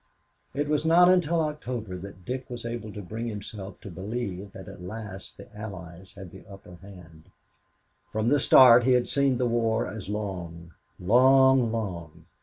It 0.55 0.67
was 0.67 0.83
not 0.83 1.09
until 1.09 1.41
October 1.41 1.95
that 1.95 2.25
Dick 2.25 2.49
was 2.49 2.65
able 2.65 2.91
to 2.93 3.03
bring 3.03 3.27
himself 3.27 3.79
to 3.81 3.91
believe 3.91 4.51
that 4.53 4.67
at 4.67 4.81
last 4.81 5.37
the 5.37 5.55
Allies 5.55 6.13
had 6.15 6.31
the 6.31 6.43
upper 6.49 6.77
hand. 6.77 7.29
From 8.11 8.27
the 8.27 8.39
start 8.39 8.83
he 8.85 8.93
had 8.93 9.07
seen 9.07 9.37
the 9.37 9.45
war 9.45 9.85
as 9.85 10.09
long 10.09 10.71
long 10.97 11.71
long. 11.71 12.25